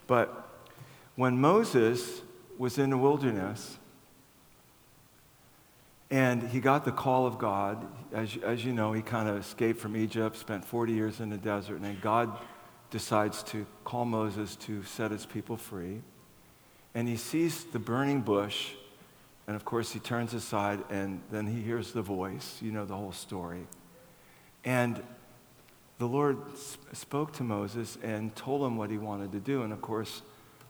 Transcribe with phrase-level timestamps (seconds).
[0.06, 0.48] But
[1.16, 2.20] when Moses
[2.58, 3.78] was in the wilderness
[6.10, 9.80] and he got the call of God, as, as you know, he kind of escaped
[9.80, 12.36] from Egypt, spent 40 years in the desert, and then God
[12.90, 16.02] decides to call Moses to set his people free.
[16.94, 18.72] And he sees the burning bush,
[19.46, 22.58] and of course, he turns aside, and then he hears the voice.
[22.60, 23.66] You know the whole story.
[24.64, 25.02] And
[26.02, 26.36] the Lord
[26.92, 29.62] spoke to Moses and told him what he wanted to do.
[29.62, 30.22] And of course,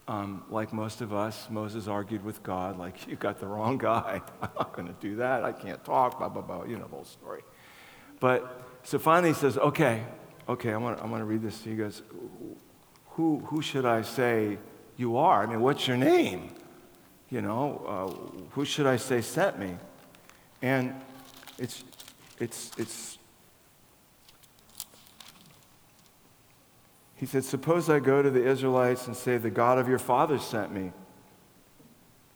[0.07, 4.21] um, like most of us, Moses argued with God, like, you got the wrong guy.
[4.43, 5.43] I'm not going to do that.
[5.43, 6.65] I can't talk, blah, blah, blah.
[6.65, 7.41] You know the whole story.
[8.21, 10.03] But so finally he says, okay,
[10.51, 12.03] okay, I'm going to read this to you guys.
[13.13, 14.59] Who, who should I say
[14.99, 15.45] you are?
[15.45, 16.51] I mean, what's your name?
[17.31, 19.77] You know, uh, who should I say sent me?
[20.61, 20.95] And
[21.57, 21.85] it's,
[22.39, 23.17] it's, it's
[27.23, 30.43] He said, Suppose I go to the Israelites and say, The God of your fathers
[30.43, 30.91] sent me.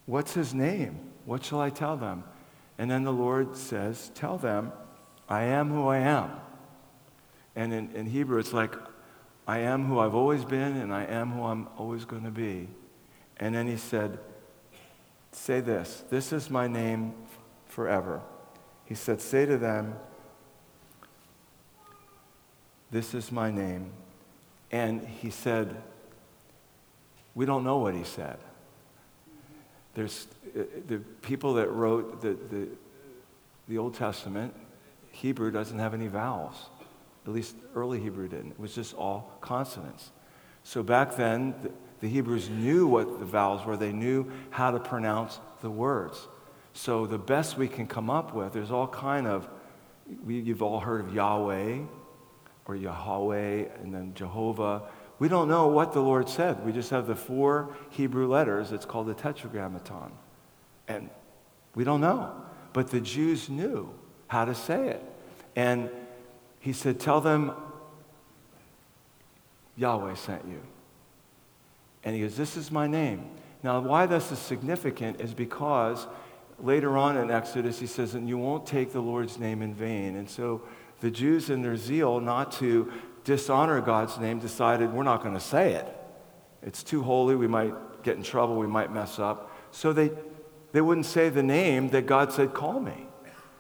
[0.04, 1.10] What's his name?
[1.24, 2.22] What shall I tell them?
[2.78, 4.70] And then the Lord says, Tell them,
[5.28, 6.30] I am who I am.
[7.56, 8.76] And in, in Hebrew, it's like,
[9.44, 12.68] I am who I've always been, and I am who I'm always going to be.
[13.38, 14.20] And then he said,
[15.32, 17.12] Say this this is my name
[17.66, 18.20] forever.
[18.84, 19.96] He said, Say to them,
[22.92, 23.90] This is my name
[24.70, 25.76] and he said,
[27.34, 28.38] We don't know what he said.
[29.94, 32.68] There's uh, the people that wrote the, the,
[33.68, 34.54] the Old Testament,
[35.10, 36.54] Hebrew doesn't have any vowels.
[37.26, 38.52] At least early Hebrew didn't.
[38.52, 40.10] It was just all consonants.
[40.62, 44.78] So back then, the, the Hebrews knew what the vowels were, they knew how to
[44.78, 46.28] pronounce the words.
[46.72, 49.48] So the best we can come up with, there's all kind of,
[50.24, 51.78] we, you've all heard of Yahweh,
[52.66, 54.82] or Yahweh and then Jehovah.
[55.18, 56.64] We don't know what the Lord said.
[56.64, 58.72] We just have the four Hebrew letters.
[58.72, 60.12] It's called the Tetragrammaton.
[60.88, 61.10] And
[61.74, 62.32] we don't know.
[62.72, 63.94] But the Jews knew
[64.28, 65.02] how to say it.
[65.54, 65.88] And
[66.60, 67.52] he said, Tell them
[69.76, 70.60] Yahweh sent you.
[72.04, 73.30] And he goes, This is my name.
[73.62, 76.06] Now, why this is significant is because
[76.58, 80.16] later on in Exodus, he says, And you won't take the Lord's name in vain.
[80.16, 80.62] And so
[81.00, 82.92] the Jews, in their zeal not to
[83.24, 85.86] dishonor God's name, decided we're not going to say it.
[86.62, 87.36] It's too holy.
[87.36, 88.56] We might get in trouble.
[88.56, 89.50] We might mess up.
[89.72, 90.10] So they,
[90.72, 93.06] they wouldn't say the name that God said, call me.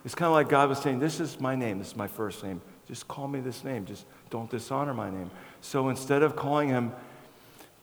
[0.06, 1.78] It's kind of like God was saying, This is my name.
[1.78, 2.62] This is my first name.
[2.86, 3.84] Just call me this name.
[3.84, 5.32] Just don't dishonor my name.
[5.60, 6.92] So instead of calling him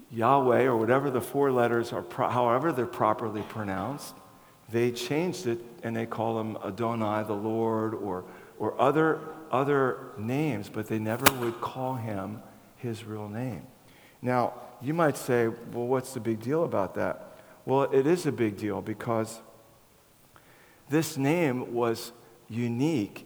[0.09, 4.15] Yahweh or whatever the four letters are, however they're properly pronounced,
[4.69, 8.23] they changed it and they call him Adonai, the Lord, or,
[8.57, 9.19] or other
[9.53, 12.41] other names, but they never would call him
[12.75, 13.61] his real name.
[14.21, 17.37] Now, you might say, well, what's the big deal about that?
[17.65, 19.39] Well, it is a big deal because
[20.89, 22.11] this name was
[22.49, 23.25] unique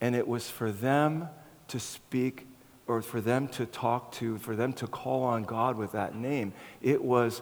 [0.00, 1.28] and it was for them
[1.68, 2.46] to speak
[2.86, 6.52] or for them to talk to, for them to call on God with that name.
[6.82, 7.40] It was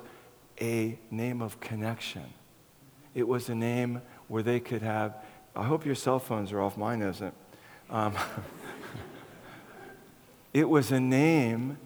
[0.61, 2.25] a name of connection.
[3.15, 5.17] It was a name where they could have,
[5.55, 7.35] I hope your cell phones are off, mine isn't.
[7.91, 8.15] Um,
[10.53, 11.79] it was a name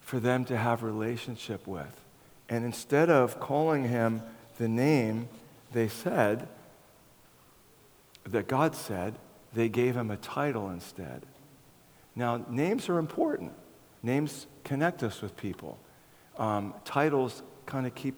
[0.00, 2.00] for them to have relationship with.
[2.48, 4.22] And instead of calling him
[4.58, 5.28] the name
[5.72, 6.48] they said,
[8.26, 9.14] that God said,
[9.52, 11.22] they gave him a title instead.
[12.14, 13.52] Now, names are important.
[14.02, 15.78] Names connect us with people.
[16.38, 18.16] Um, titles kind of keep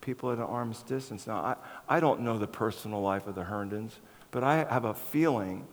[0.00, 1.26] people at an arm's distance.
[1.26, 3.98] Now, I, I don't know the personal life of the Herndons,
[4.30, 5.66] but I have a feeling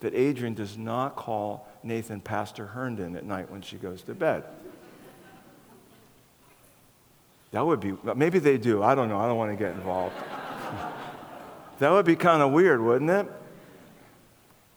[0.00, 4.44] that Adrian does not call Nathan Pastor Herndon at night when she goes to bed.
[7.52, 8.82] That would be, maybe they do.
[8.82, 9.18] I don't know.
[9.18, 10.14] I don't want to get involved.
[11.78, 13.26] that would be kind of weird, wouldn't it?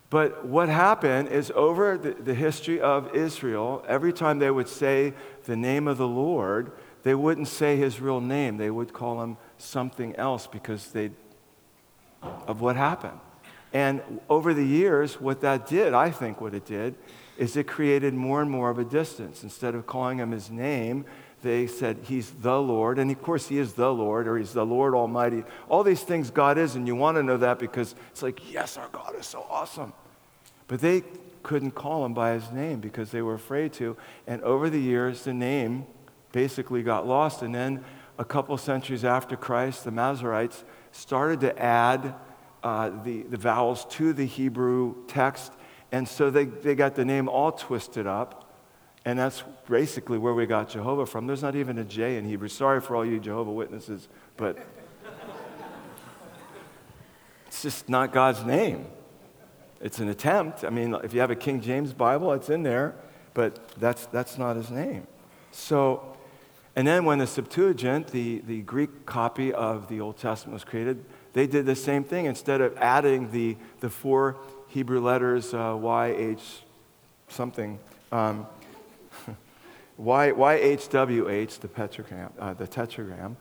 [0.09, 5.13] But what happened is over the, the, history of Israel, every time they would say
[5.43, 6.71] the name of the Lord,
[7.03, 8.57] they wouldn't say his real name.
[8.57, 11.11] They would call him something else because they
[12.21, 13.19] of what happened.
[13.73, 16.95] And over the years, what that did, I think what it did,
[17.37, 19.43] is it created more and more of a distance.
[19.43, 21.05] Instead of calling him his name,
[21.41, 22.99] they said he's the Lord.
[22.99, 25.43] And of course, he is the Lord, or he's the Lord Almighty.
[25.69, 28.75] All these things God is, and you want to know that because it's like, yes,
[28.75, 29.93] our God is so awesome.
[30.67, 31.03] But they
[31.43, 33.95] couldn't call him by his name because they were afraid to.
[34.27, 35.85] And over the years, the name
[36.31, 37.41] basically got lost.
[37.41, 37.85] And then
[38.17, 42.13] a couple centuries after Christ, the Masoretes started to add
[42.63, 45.53] uh, the, the vowels to the Hebrew text.
[45.91, 48.45] And so they, they got the name all twisted up.
[49.05, 51.25] And that's basically where we got Jehovah from.
[51.25, 52.49] There's not even a J in Hebrew.
[52.49, 54.07] Sorry for all you Jehovah Witnesses,
[54.37, 54.57] but
[57.47, 58.85] it's just not God's name.
[59.81, 60.65] It's an attempt.
[60.65, 62.93] I mean, if you have a King James Bible, it's in there,
[63.33, 65.07] but that's, that's not his name.
[65.51, 66.17] So,
[66.75, 71.05] and then when the Septuagint, the, the Greek copy of the Old Testament, was created,
[71.33, 72.25] they did the same thing.
[72.25, 74.37] Instead of adding the, the four
[74.67, 76.61] Hebrew letters, uh, YH
[77.27, 77.79] something,
[78.11, 78.47] um,
[79.97, 83.35] y, YHWH, the, uh, the tetragram,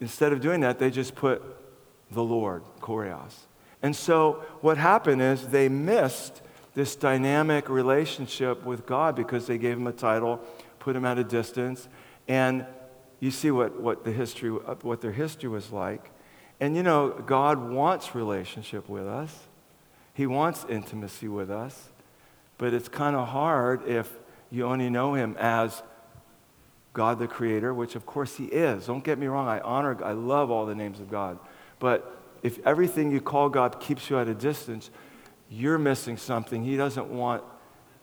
[0.00, 1.42] instead of doing that, they just put
[2.10, 3.34] the Lord, Kurios.
[3.82, 6.42] And so what happened is they missed
[6.74, 10.40] this dynamic relationship with God because they gave him a title,
[10.78, 11.88] put him at a distance,
[12.28, 12.66] and
[13.20, 16.10] you see what, what, the history, what their history was like.
[16.60, 19.34] And you know, God wants relationship with us.
[20.14, 21.90] He wants intimacy with us.
[22.58, 24.10] But it's kind of hard if
[24.50, 25.82] you only know him as
[26.96, 28.86] God the Creator, which of course He is.
[28.86, 31.38] Don't get me wrong, I honor, I love all the names of God.
[31.78, 34.90] But if everything you call God keeps you at a distance,
[35.50, 36.64] you're missing something.
[36.64, 37.44] He doesn't want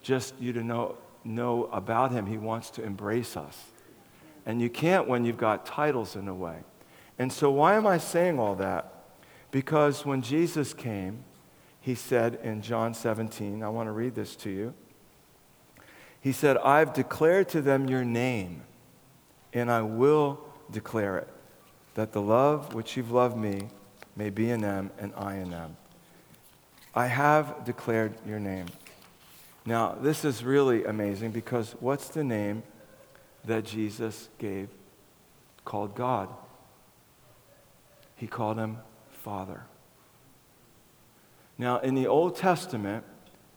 [0.00, 3.58] just you to know, know about Him, He wants to embrace us.
[4.46, 6.58] And you can't when you've got titles in a way.
[7.18, 8.92] And so, why am I saying all that?
[9.50, 11.24] Because when Jesus came,
[11.80, 14.74] He said in John 17, I want to read this to you.
[16.20, 18.62] He said, I've declared to them your name
[19.52, 20.40] and I will
[20.70, 21.28] declare it,
[21.94, 23.68] that the love which you've loved me
[24.16, 25.76] may be in them and I in them.
[26.94, 28.66] I have declared your name.
[29.66, 32.62] Now, this is really amazing because what's the name
[33.44, 34.68] that Jesus gave
[35.64, 36.28] called God?
[38.16, 38.78] He called him
[39.10, 39.64] Father.
[41.56, 43.04] Now, in the Old Testament,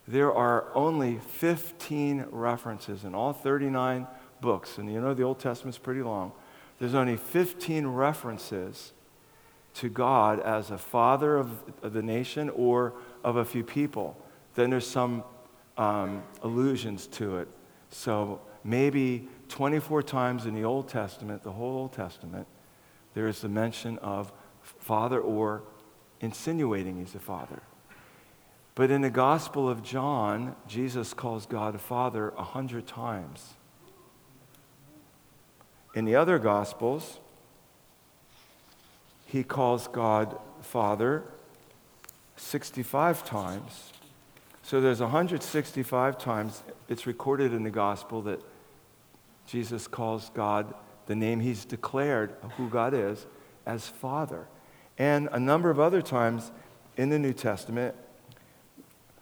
[0.08, 4.08] there are only 15 references in all 39
[4.40, 6.32] books, and you know the Old Testament's pretty long,
[6.80, 8.94] there's only 15 references
[9.76, 11.52] to God as a father of,
[11.84, 14.18] of the nation or of a few people.
[14.56, 15.24] Then there's some
[15.78, 17.48] um, allusions to it.
[17.90, 22.48] So maybe 24 times in the Old Testament, the whole Old Testament,
[23.14, 24.32] there is the mention of
[24.80, 25.64] father or
[26.20, 27.62] insinuating he's a father.
[28.76, 33.54] But in the Gospel of John, Jesus calls God a father a hundred times.
[35.96, 37.20] In the other Gospels,
[39.26, 41.24] he calls God Father
[42.38, 43.92] 65 times.
[44.64, 48.42] So there's 165 times it's recorded in the gospel that
[49.46, 50.74] Jesus calls God
[51.08, 53.26] the name he's declared who God is
[53.66, 54.48] as Father.
[54.98, 56.52] And a number of other times
[56.96, 57.96] in the New Testament,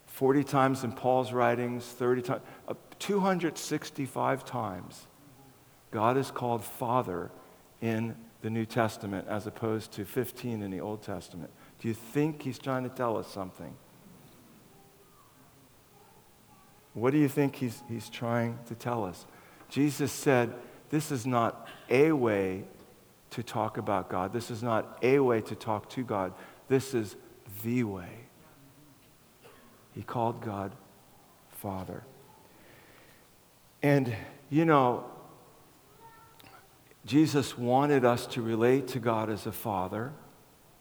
[0.07, 5.07] 40 times in Paul's writings, 30 times, uh, 265 times
[5.95, 7.31] God is called Father
[7.79, 11.49] in the New Testament as opposed to 15 in the Old Testament.
[11.79, 13.73] Do you think he's trying to tell us something?
[16.93, 19.25] What do you think he's, he's trying to tell us?
[19.69, 20.53] Jesus said,
[20.89, 22.65] This is not a way
[23.35, 24.31] to talk about God.
[24.31, 26.33] This is not a way to talk to God.
[26.69, 27.17] This is
[27.63, 28.27] the way.
[29.93, 30.71] He called God
[31.49, 32.03] Father.
[33.83, 34.15] And,
[34.49, 35.03] you know,
[37.05, 40.13] Jesus wanted us to relate to God as a father.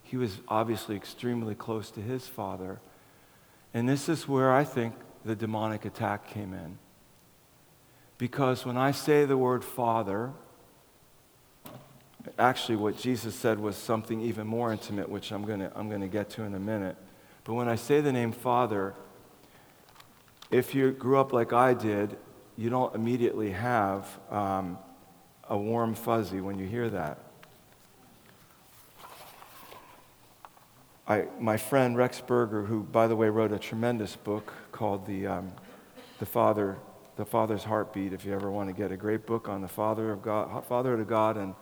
[0.04, 2.80] He was obviously extremely close to his father.
[3.74, 4.94] And this is where I think
[5.24, 6.78] the demonic attack came in.
[8.16, 10.32] Because when I say the word father,
[12.38, 16.00] actually, what Jesus said was something even more intimate, which I'm going to I'm going
[16.00, 16.96] to get to in a minute.
[17.44, 18.94] But when I say the name father,
[20.50, 22.16] if you grew up like I did,
[22.56, 24.78] you don't immediately have um,
[25.48, 27.18] a warm fuzzy when you hear that.
[31.06, 35.26] I, my friend Rex Berger, who, by the way, wrote a tremendous book called the,
[35.26, 35.52] um,
[36.18, 36.78] the, Father,
[37.16, 40.10] the Father's Heartbeat, if you ever want to get a great book on the Father
[40.10, 41.54] of God, Father of God and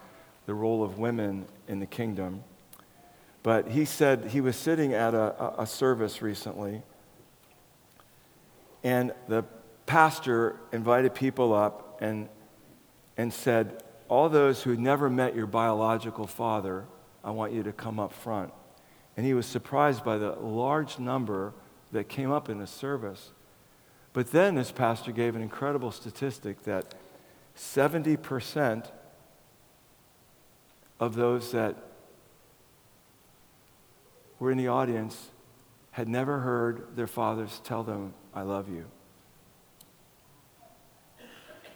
[0.46, 2.42] the role of women in the kingdom.
[3.42, 6.82] But he said he was sitting at a, a service recently,
[8.84, 9.44] and the
[9.86, 12.28] pastor invited people up and,
[13.16, 16.84] and said, All those who never met your biological father,
[17.24, 18.52] I want you to come up front.
[19.16, 21.52] And he was surprised by the large number
[21.92, 23.32] that came up in the service.
[24.12, 26.94] But then this pastor gave an incredible statistic that
[27.56, 28.90] 70%
[31.00, 31.76] of those that
[34.38, 35.30] were in the audience
[35.92, 38.86] had never heard their fathers tell them, I love you.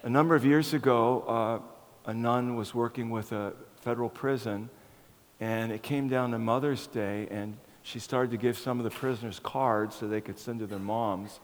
[0.03, 1.63] A number of years ago,
[2.07, 4.71] uh, a nun was working with a federal prison
[5.41, 8.91] and it came down to Mother's Day, and she started to give some of the
[8.91, 11.41] prisoners cards so they could send to their moms.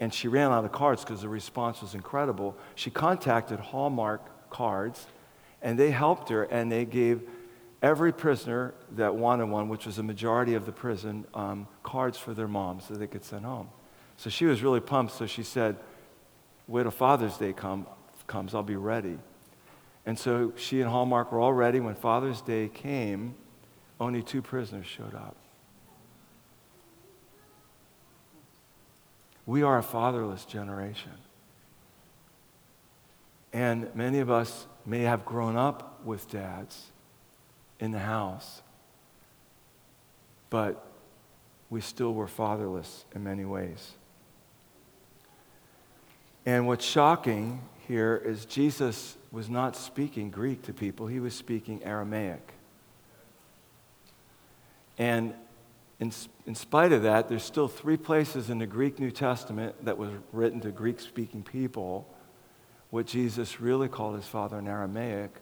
[0.00, 2.56] And she ran out of cards because the response was incredible.
[2.74, 5.06] She contacted Hallmark Cards,
[5.64, 7.22] and they helped her, and they gave
[7.82, 12.34] every prisoner that wanted one, which was a majority of the prison, um, cards for
[12.34, 13.68] their moms so they could send home.
[14.18, 15.14] So she was really pumped.
[15.14, 15.76] So she said,
[16.68, 17.86] Wait till Father's Day come,
[18.26, 19.18] comes, I'll be ready.
[20.06, 21.80] And so she and Hallmark were all ready.
[21.80, 23.34] When Father's Day came,
[23.98, 25.36] only two prisoners showed up.
[29.46, 31.12] We are a fatherless generation.
[33.54, 36.88] And many of us may have grown up with dads
[37.78, 38.62] in the house,
[40.50, 40.84] but
[41.70, 43.92] we still were fatherless in many ways.
[46.44, 51.80] And what's shocking here is Jesus was not speaking Greek to people, he was speaking
[51.84, 52.52] Aramaic.
[54.98, 55.32] And
[56.00, 56.12] in,
[56.44, 60.10] in spite of that, there's still three places in the Greek New Testament that was
[60.32, 62.08] written to Greek speaking people.
[62.94, 65.32] What Jesus really called his father in Aramaic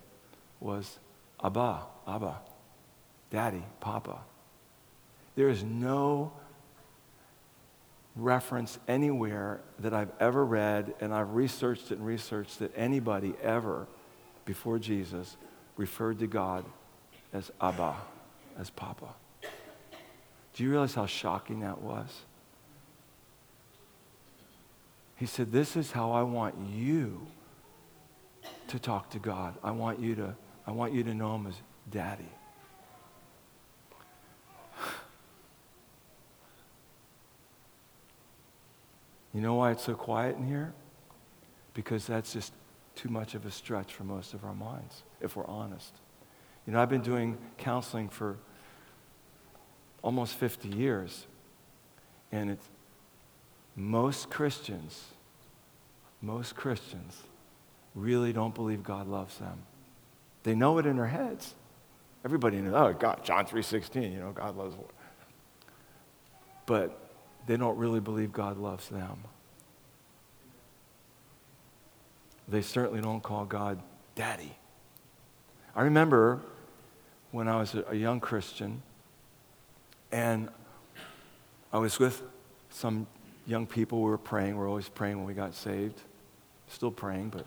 [0.59, 0.99] was
[1.45, 2.41] Abba, Abba,
[3.31, 4.21] Daddy, Papa.
[5.37, 6.33] There is no
[8.17, 13.87] reference anywhere that I've ever read, and I've researched it and researched that anybody ever
[14.47, 15.37] before Jesus
[15.77, 16.65] referred to God
[17.35, 17.97] as Abba,
[18.59, 19.11] as Papa.
[20.55, 22.23] Do you realize how shocking that was?
[25.17, 27.27] He said, This is how I want you
[28.73, 29.55] to talk to God.
[29.62, 30.35] I want you to,
[30.67, 31.55] I want you to know him as
[31.91, 32.25] daddy.
[39.35, 40.73] You know why it's so quiet in here?
[41.75, 42.52] Because that's just
[42.95, 45.93] too much of a stretch for most of our minds, if we're honest.
[46.67, 48.37] You know, I've been doing counseling for
[50.02, 51.26] almost 50 years,
[52.31, 52.69] and it's
[53.76, 55.02] most Christians,
[56.23, 57.23] most Christians
[57.95, 59.63] really don't believe God loves them.
[60.43, 61.55] They know it in their heads.
[62.25, 64.77] Everybody knows, oh, God, John 3.16, you know, God loves.
[66.67, 66.99] But
[67.47, 69.19] they don't really believe God loves them.
[72.49, 73.81] They certainly don't call God
[74.15, 74.57] daddy.
[75.75, 76.41] I remember
[77.31, 78.83] when I was a young Christian
[80.11, 80.49] and
[81.73, 82.23] I was with
[82.69, 83.07] some
[83.47, 84.03] young people.
[84.03, 84.55] We were praying.
[84.55, 86.01] We we're always praying when we got saved.
[86.69, 87.47] Still praying, but.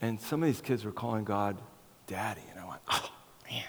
[0.00, 1.58] And some of these kids were calling God
[2.06, 2.42] daddy.
[2.50, 3.10] And I went, oh,
[3.50, 3.64] man,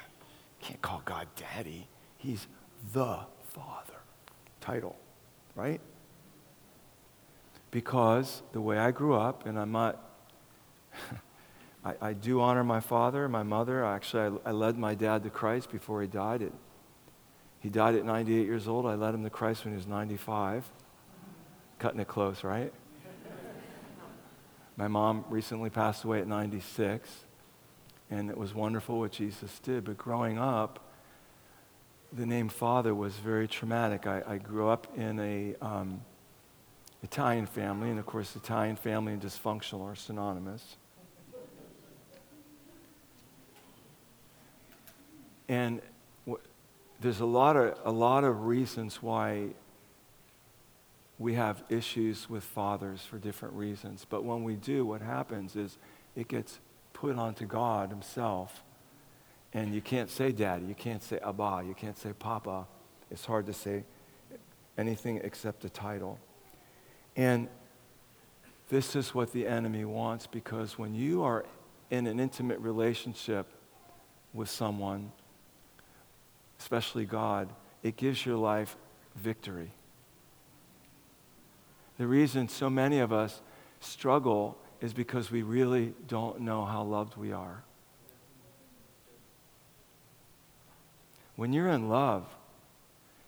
[0.61, 1.87] can't call God daddy.
[2.17, 2.47] He's
[2.93, 3.19] the
[3.49, 3.99] Father
[4.61, 4.95] title,
[5.55, 5.81] right?
[7.71, 10.01] Because the way I grew up, and I'm not,
[11.85, 13.83] I, I, do honor my father, my mother.
[13.83, 16.41] Actually, I, I, led my dad to Christ before he died.
[16.41, 16.53] It,
[17.59, 18.85] he died at 98 years old.
[18.85, 20.69] I led him to Christ when he was 95.
[21.79, 22.73] Cutting it close, right?
[24.77, 27.09] My mom recently passed away at 96,
[28.09, 29.83] and it was wonderful what Jesus did.
[29.83, 30.91] But growing up,
[32.13, 34.07] the name father was very traumatic.
[34.07, 36.01] I, I grew up in a um,
[37.03, 40.77] Italian family, and of course, Italian family and dysfunctional are synonymous.
[45.47, 45.81] And
[46.25, 46.43] w-
[47.01, 49.49] there's a lot of a lot of reasons why
[51.21, 54.07] we have issues with fathers for different reasons.
[54.09, 55.77] But when we do, what happens is
[56.15, 56.59] it gets
[56.93, 58.63] put onto God Himself.
[59.53, 62.65] And you can't say daddy, you can't say Abba, you can't say Papa.
[63.11, 63.83] It's hard to say
[64.77, 66.17] anything except a title.
[67.15, 67.49] And
[68.69, 71.45] this is what the enemy wants because when you are
[71.91, 73.45] in an intimate relationship
[74.33, 75.11] with someone,
[76.59, 77.49] especially God,
[77.83, 78.75] it gives your life
[79.15, 79.71] victory.
[82.01, 83.43] The reason so many of us
[83.79, 87.61] struggle is because we really don't know how loved we are.
[91.35, 92.25] When you're in love,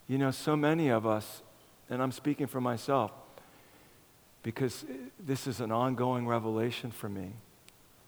[0.08, 1.44] you know, so many of us,
[1.88, 3.12] and I'm speaking for myself,
[4.42, 4.86] because
[5.20, 7.34] this is an ongoing revelation for me.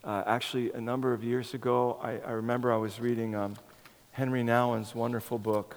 [0.04, 3.56] Uh, actually, a number of years ago, I, I remember I was reading um,
[4.14, 5.76] Henri Nouwen's wonderful book,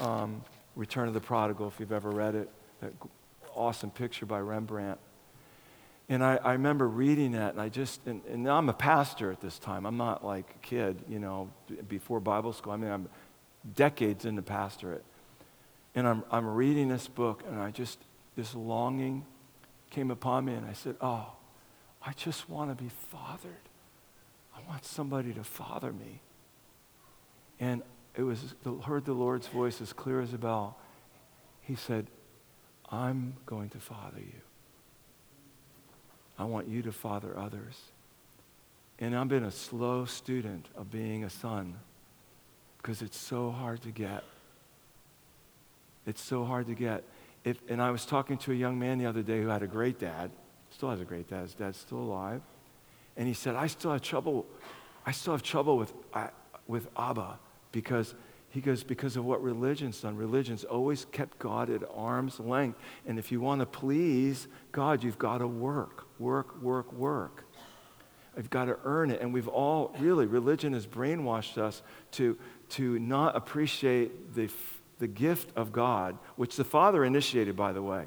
[0.00, 0.42] um,
[0.76, 2.50] Return of the Prodigal, if you've ever read it.
[2.82, 2.92] That
[3.58, 4.98] awesome picture by Rembrandt.
[6.08, 9.40] And I, I remember reading that, and I just, and, and I'm a pastor at
[9.40, 9.84] this time.
[9.84, 11.50] I'm not like a kid, you know,
[11.88, 12.72] before Bible school.
[12.72, 13.08] I mean, I'm
[13.74, 15.04] decades into pastorate.
[15.94, 17.98] And I'm, I'm reading this book, and I just,
[18.36, 19.26] this longing
[19.90, 21.32] came upon me, and I said, Oh,
[22.02, 23.52] I just want to be fathered.
[24.56, 26.20] I want somebody to father me.
[27.60, 27.82] And
[28.16, 30.76] it was, heard the Lord's voice as clear as a bell.
[31.60, 32.06] He said,
[32.90, 34.40] I'm going to father you.
[36.38, 37.78] I want you to father others.
[38.98, 41.74] And I've been a slow student of being a son
[42.78, 44.24] because it's so hard to get.
[46.06, 47.04] It's so hard to get.
[47.44, 49.66] If, and I was talking to a young man the other day who had a
[49.66, 50.30] great dad,
[50.70, 51.42] still has a great dad.
[51.42, 52.40] His dad's still alive.
[53.16, 54.46] And he said, I still have trouble.
[55.04, 56.28] I still have trouble with, uh,
[56.66, 57.38] with Abba
[57.72, 58.14] because
[58.50, 60.16] he goes, because of what religion's done.
[60.16, 62.78] Religion's always kept God at arm's length.
[63.06, 67.44] And if you want to please God, you've got to work, work, work, work.
[68.36, 69.20] You've got to earn it.
[69.20, 71.82] And we've all, really, religion has brainwashed us
[72.12, 72.38] to,
[72.70, 74.48] to not appreciate the,
[74.98, 78.04] the gift of God, which the Father initiated, by the way.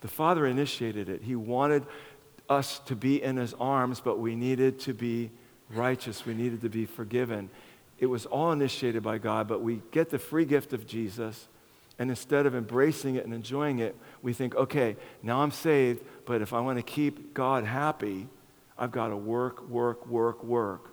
[0.00, 1.22] The Father initiated it.
[1.22, 1.86] He wanted
[2.48, 5.30] us to be in His arms, but we needed to be
[5.70, 6.26] righteous.
[6.26, 7.50] We needed to be forgiven.
[7.98, 11.48] It was all initiated by God, but we get the free gift of Jesus.
[11.98, 16.42] And instead of embracing it and enjoying it, we think, okay, now I'm saved, but
[16.42, 18.28] if I want to keep God happy,
[18.78, 20.90] I've got to work, work, work, work.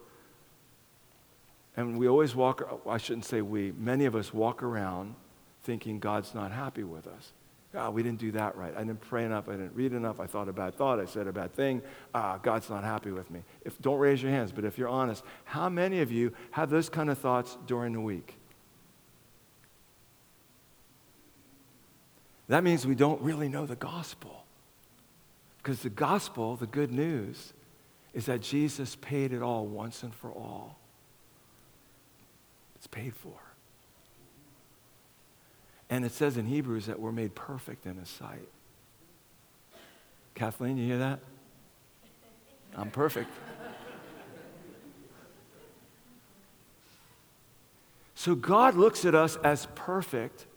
[1.75, 5.15] And we always walk, I shouldn't say we, many of us walk around
[5.63, 7.33] thinking God's not happy with us.
[7.73, 8.71] God, we didn't do that right.
[8.75, 9.49] I didn't pray enough.
[9.49, 10.19] I didn't read enough.
[10.19, 10.99] I thought a bad thought.
[10.99, 11.81] I said a bad thing.
[12.13, 13.41] Ah, God's not happy with me.
[13.65, 16.87] If, don't raise your hands, but if you're honest, how many of you have those
[16.87, 18.35] kind of thoughts during the week?
[22.47, 24.45] That means we don't really know the gospel.
[25.57, 27.53] Because the gospel, the good news,
[28.13, 30.77] is that Jesus paid it all once and for all.
[32.75, 33.39] It's paid for.
[35.93, 38.49] And it says in Hebrews that we're made perfect in His sight.
[40.33, 41.19] Kathleen, you hear that?
[42.75, 43.29] I'm perfect.
[48.15, 50.47] So God looks at us as perfect,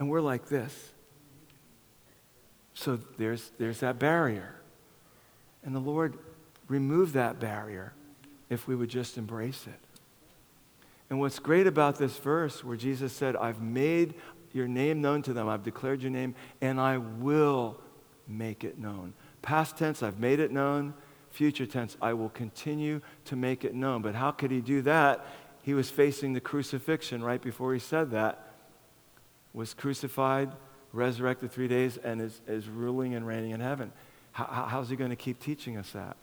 [0.00, 0.90] and we're like this.
[2.74, 4.56] So there's, there's that barrier.
[5.64, 6.18] And the Lord
[6.66, 7.92] removed that barrier
[8.48, 9.78] if we would just embrace it.
[11.08, 14.14] And what's great about this verse where Jesus said, I've made
[14.52, 15.48] your name known to them.
[15.48, 17.80] I've declared your name, and I will
[18.26, 19.14] make it known.
[19.42, 20.94] Past tense, I've made it known.
[21.30, 24.02] Future tense, I will continue to make it known.
[24.02, 25.24] But how could he do that?
[25.62, 28.52] He was facing the crucifixion right before he said that.
[29.52, 30.52] Was crucified,
[30.92, 33.92] resurrected three days, and is, is ruling and reigning in heaven.
[34.32, 36.16] How, how's he going to keep teaching us that?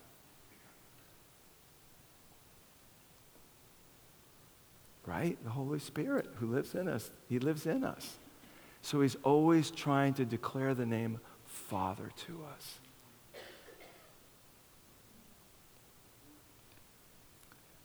[5.17, 5.37] Right?
[5.43, 7.09] The Holy Spirit who lives in us.
[7.27, 8.17] He lives in us.
[8.83, 12.79] So he's always trying to declare the name Father to us.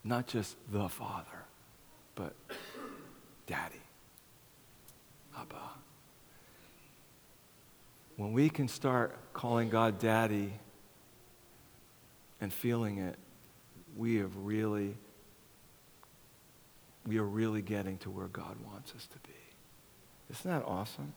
[0.05, 1.47] Not just the Father,
[2.17, 2.35] but
[3.47, 3.81] Daddy,
[5.39, 5.71] Abba.
[8.17, 10.53] When we can start calling God Daddy
[12.41, 13.17] and feeling it,
[13.97, 14.97] we have really
[17.07, 19.35] we are really getting to where God wants us to be.
[20.31, 21.13] Isn't that awesome?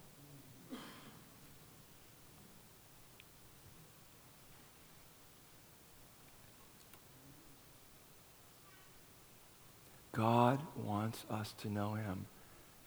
[10.12, 12.26] God wants us to know him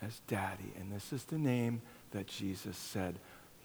[0.00, 0.72] as daddy.
[0.80, 1.82] And this is the name
[2.12, 3.18] that Jesus said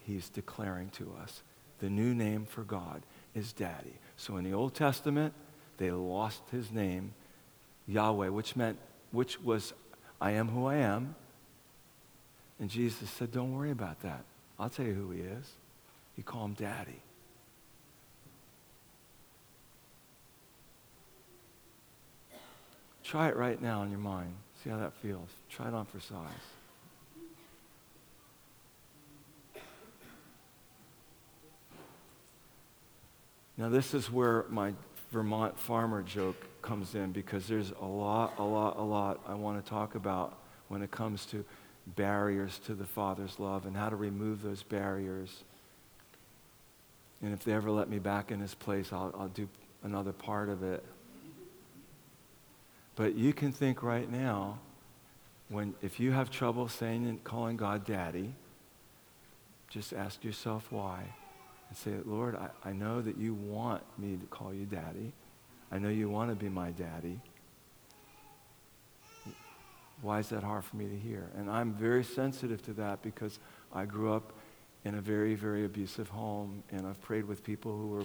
[0.06, 1.42] he's declaring to us.
[1.80, 3.02] The new name for God
[3.34, 3.94] is daddy.
[4.16, 5.32] So in the Old Testament,
[5.78, 7.14] they lost his name,
[7.86, 8.78] Yahweh, which meant,
[9.14, 9.72] which was,
[10.20, 11.14] I am who I am.
[12.58, 14.24] And Jesus said, Don't worry about that.
[14.58, 15.50] I'll tell you who he is.
[16.16, 17.00] You call him daddy.
[23.02, 24.34] Try it right now in your mind.
[24.62, 25.28] See how that feels.
[25.48, 26.30] Try it on for size.
[33.56, 34.72] Now, this is where my
[35.14, 39.64] Vermont farmer joke comes in because there's a lot, a lot, a lot I want
[39.64, 41.44] to talk about when it comes to
[41.86, 45.44] barriers to the Father's love and how to remove those barriers.
[47.22, 49.48] And if they ever let me back in this place, I'll, I'll do
[49.84, 50.84] another part of it.
[52.96, 54.58] But you can think right now,
[55.48, 58.34] when if you have trouble saying and calling God daddy,
[59.68, 61.04] just ask yourself why.
[61.74, 65.12] And say, Lord, I, I know that you want me to call you daddy.
[65.72, 67.18] I know you want to be my daddy.
[70.00, 71.30] Why is that hard for me to hear?
[71.36, 73.40] And I'm very sensitive to that because
[73.72, 74.34] I grew up
[74.84, 78.04] in a very, very abusive home, and I've prayed with people who were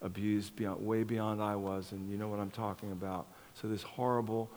[0.00, 3.26] abused beyond, way beyond I was, and you know what I'm talking about.
[3.52, 4.48] So there's horrible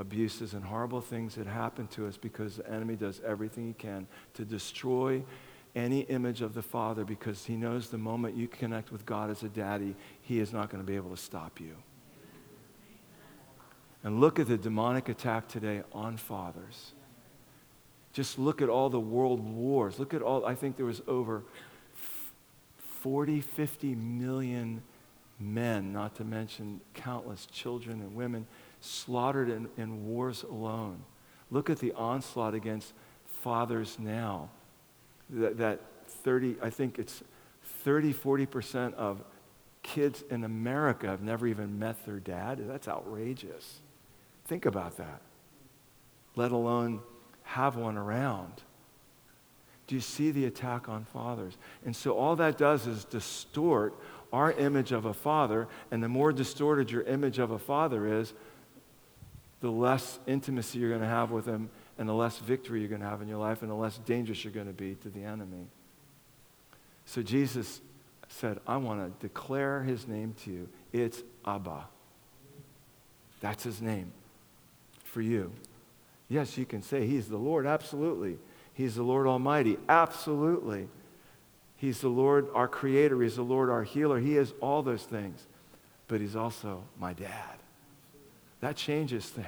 [0.00, 4.08] abuses and horrible things that happen to us because the enemy does everything he can
[4.34, 5.22] to destroy
[5.74, 9.42] any image of the Father because he knows the moment you connect with God as
[9.42, 11.76] a daddy, he is not going to be able to stop you.
[14.04, 16.92] And look at the demonic attack today on fathers.
[18.12, 19.98] Just look at all the world wars.
[19.98, 21.42] Look at all, I think there was over
[23.00, 24.82] 40, 50 million
[25.38, 28.46] men, not to mention countless children and women,
[28.80, 31.04] slaughtered in, in wars alone.
[31.50, 32.92] Look at the onslaught against
[33.24, 34.50] fathers now.
[35.30, 37.22] That, that 30, I think it's
[37.82, 39.22] 30, 40% of
[39.82, 42.58] kids in America have never even met their dad.
[42.66, 43.80] That's outrageous.
[44.46, 45.20] Think about that.
[46.36, 47.00] Let alone
[47.42, 48.62] have one around.
[49.86, 51.56] Do you see the attack on fathers?
[51.84, 53.94] And so all that does is distort
[54.32, 58.34] our image of a father, and the more distorted your image of a father is,
[59.60, 63.00] the less intimacy you're going to have with him, and the less victory you're going
[63.00, 65.24] to have in your life, and the less dangerous you're going to be to the
[65.24, 65.66] enemy.
[67.04, 67.80] So Jesus
[68.28, 70.68] said, I want to declare his name to you.
[70.92, 71.86] It's Abba.
[73.40, 74.12] That's his name
[75.04, 75.52] for you.
[76.28, 78.38] Yes, you can say he's the Lord, absolutely.
[78.74, 80.88] He's the Lord Almighty, absolutely.
[81.78, 83.22] He's the Lord, our creator.
[83.22, 84.18] He's the Lord, our healer.
[84.18, 85.46] He is all those things.
[86.08, 87.56] But He's also my dad.
[88.60, 89.46] That changes things.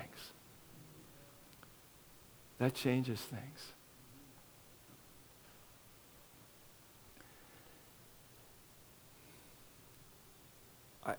[2.60, 3.72] That changes things.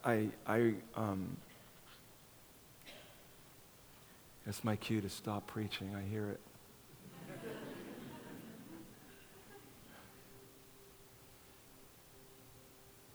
[0.06, 1.36] I, I, um,
[4.45, 5.95] that's my cue to stop preaching.
[5.95, 6.39] I hear it.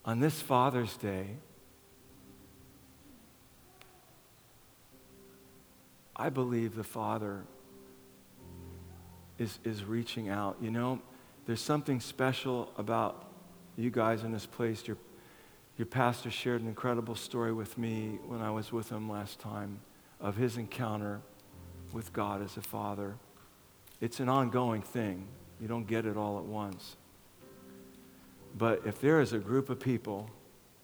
[0.04, 1.28] on this Father's Day,
[6.16, 7.44] I believe the Father
[9.38, 10.56] is, is reaching out.
[10.60, 11.00] You know,
[11.46, 13.30] there's something special about
[13.76, 14.86] you guys in this place.
[14.86, 14.96] Your,
[15.76, 19.80] your pastor shared an incredible story with me when I was with him last time
[20.20, 21.20] of his encounter
[21.92, 23.14] with God as a father.
[24.00, 25.26] It's an ongoing thing,
[25.60, 26.96] you don't get it all at once.
[28.56, 30.30] But if there is a group of people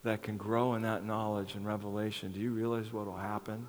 [0.03, 3.69] that can grow in that knowledge and revelation, do you realize what will happen?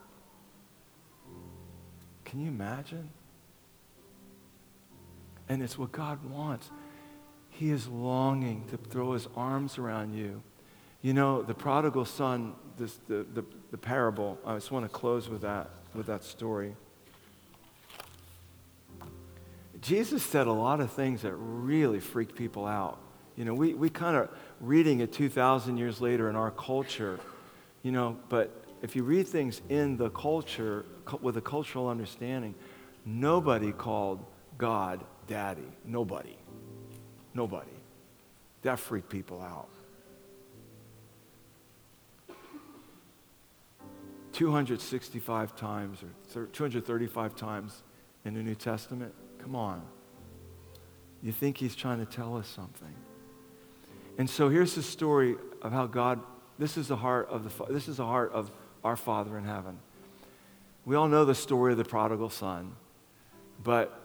[2.26, 3.10] Can you imagine?
[5.50, 6.70] And it's what God wants.
[7.50, 10.42] He is longing to throw his arms around you.
[11.02, 15.30] You know, the prodigal son, this, the, the, the parable, I just want to close
[15.30, 16.76] with that, with that story.
[19.82, 23.00] Jesus said a lot of things that really freaked people out.
[23.36, 24.30] You know, we, we kind of
[24.62, 27.20] reading it 2,000 years later in our culture,
[27.82, 30.86] you know, but if you read things in the culture
[31.22, 32.56] with a cultural understanding,
[33.06, 34.26] nobody called
[34.58, 35.68] God daddy.
[35.86, 36.38] Nobody.
[37.34, 37.72] Nobody.
[38.62, 39.70] That freaked people out.
[44.34, 46.04] 265 times
[46.36, 47.84] or 235 times
[48.26, 49.14] in the New Testament.
[49.40, 49.82] Come on.
[51.22, 52.94] You think he's trying to tell us something?
[54.18, 56.20] And so here's the story of how God,
[56.60, 58.52] this is the heart of the, this is the heart of
[58.84, 59.80] our Father in heaven.
[60.86, 62.76] We all know the story of the prodigal son.
[63.64, 64.03] But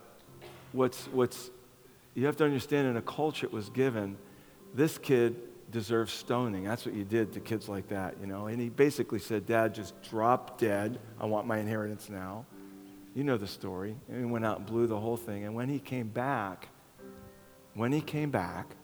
[0.72, 1.50] what's, what's
[2.14, 4.16] you have to understand in a culture it was given,
[4.74, 5.36] this kid
[5.70, 6.64] deserves stoning.
[6.64, 8.46] That's what you did to kids like that, you know.
[8.46, 10.98] And he basically said, Dad, just drop dead.
[11.20, 12.46] I want my inheritance now.
[13.14, 13.96] You know the story.
[14.08, 15.44] And he went out and blew the whole thing.
[15.44, 16.68] And when he came back,
[17.74, 18.74] when he came back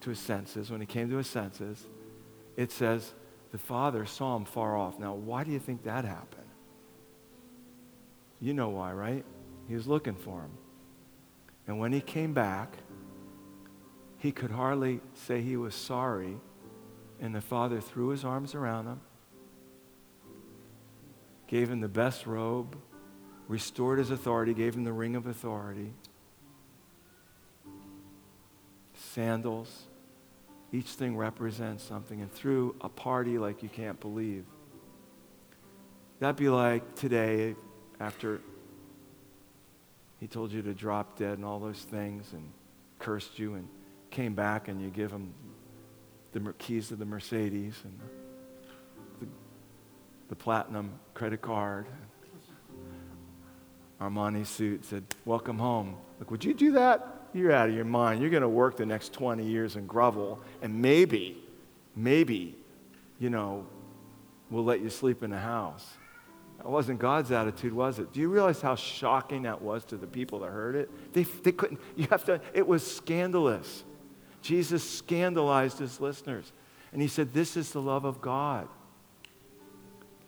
[0.00, 1.86] to his senses, when he came to his senses,
[2.56, 3.12] it says
[3.52, 4.98] the father saw him far off.
[4.98, 6.42] Now, why do you think that happened?
[8.40, 9.24] You know why, right?
[9.68, 10.50] He was looking for him.
[11.66, 12.76] And when he came back,
[14.18, 16.36] he could hardly say he was sorry.
[17.20, 19.00] And the father threw his arms around him,
[21.46, 22.76] gave him the best robe,
[23.46, 25.92] restored his authority, gave him the ring of authority,
[28.94, 29.84] sandals.
[30.72, 32.20] Each thing represents something.
[32.20, 34.44] And threw a party like you can't believe.
[36.18, 37.54] That'd be like today
[38.00, 38.40] after
[40.22, 42.48] he told you to drop dead and all those things and
[43.00, 43.66] cursed you and
[44.12, 45.34] came back and you give him
[46.30, 47.98] the keys to the Mercedes and
[49.20, 49.26] the,
[50.28, 51.86] the platinum credit card.
[54.00, 55.96] Armani suit said, Welcome home.
[56.20, 57.26] Look, would you do that?
[57.32, 58.20] You're out of your mind.
[58.20, 61.42] You're going to work the next 20 years and grovel, and maybe,
[61.96, 62.56] maybe,
[63.18, 63.66] you know,
[64.50, 65.84] we'll let you sleep in the house.
[66.62, 68.12] That wasn't God's attitude, was it?
[68.12, 71.12] Do you realize how shocking that was to the people that heard it?
[71.12, 73.82] They, they couldn't, you have to, it was scandalous.
[74.42, 76.52] Jesus scandalized his listeners.
[76.92, 78.68] And he said, This is the love of God.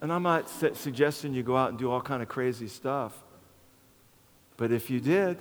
[0.01, 3.17] And I'm not su- suggesting you go out and do all kind of crazy stuff.
[4.57, 5.37] But if you did,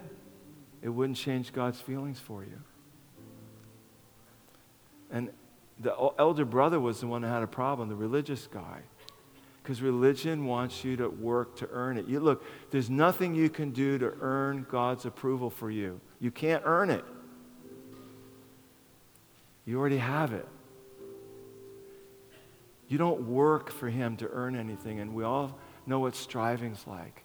[0.81, 2.61] it wouldn't change God's feelings for you.
[5.11, 5.31] And
[5.81, 8.83] the elder brother was the one who had a problem, the religious guy
[9.65, 12.07] because religion wants you to work to earn it.
[12.07, 16.03] You look, there's nothing you can do to earn God's approval for you.
[16.21, 17.03] You can't earn it.
[19.65, 20.47] You already have it.
[22.89, 27.25] You don't work for him to earn anything, and we all know what striving's like.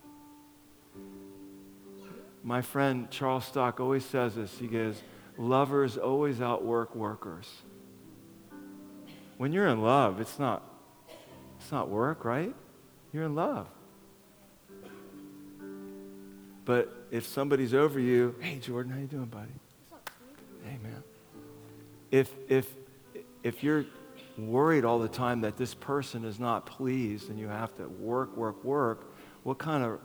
[2.42, 4.58] My friend Charles Stock always says this.
[4.58, 5.04] He goes,
[5.38, 7.52] Lovers always outwork workers.
[9.38, 10.64] When you're in love, it's not
[11.72, 12.54] not work, right?
[13.12, 13.68] You're in love.
[16.66, 19.50] But if somebody's over you, hey Jordan, how you doing, buddy?
[20.64, 21.04] Hey man.
[22.12, 22.72] If if
[23.44, 23.86] if you're
[24.38, 28.36] worried all the time that this person is not pleased and you have to work,
[28.38, 30.00] work, work, what kind of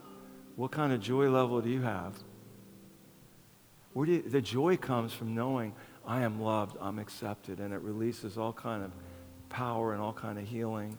[0.56, 2.14] what kind of joy level do you have?
[3.92, 5.74] Where do you, the joy comes from knowing
[6.06, 8.90] I am loved, I'm accepted, and it releases all kind of
[9.48, 10.98] power and all kind of healing.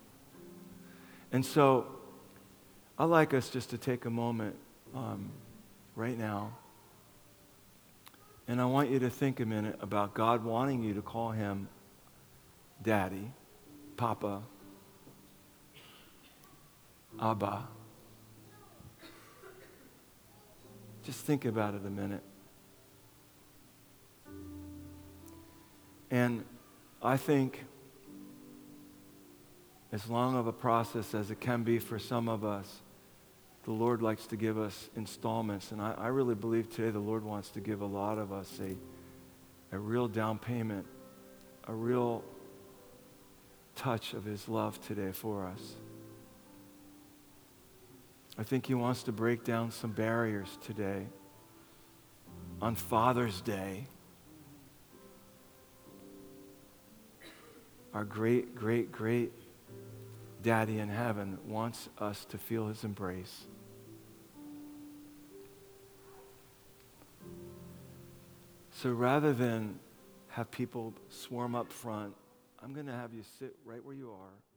[1.31, 1.87] And so
[2.97, 4.55] I'd like us just to take a moment
[4.93, 5.29] um,
[5.95, 6.55] right now.
[8.47, 11.67] And I want you to think a minute about God wanting you to call him
[12.81, 13.31] Daddy,
[13.97, 14.43] Papa,
[17.19, 17.67] Abba.
[21.03, 22.23] Just think about it a minute.
[26.11, 26.45] And
[27.01, 27.65] I think
[29.91, 32.81] as long of a process as it can be for some of us,
[33.63, 35.71] the Lord likes to give us installments.
[35.71, 38.59] And I, I really believe today the Lord wants to give a lot of us
[38.59, 40.85] a, a real down payment,
[41.67, 42.23] a real
[43.75, 45.75] touch of His love today for us.
[48.37, 51.07] I think He wants to break down some barriers today
[52.61, 53.87] on Father's Day.
[57.93, 59.31] Our great, great, great
[60.45, 63.45] Daddy in heaven wants us to feel his embrace.
[68.69, 69.79] So rather than
[70.27, 72.13] have people swarm up front,
[72.61, 74.54] I'm going to have you sit right where you are.